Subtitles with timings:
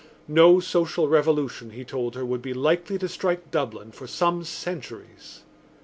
[0.27, 5.43] No social revolution, he told her, would be likely to strike Dublin for some centuries.